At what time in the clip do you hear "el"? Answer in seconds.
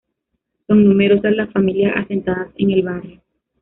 2.71-2.81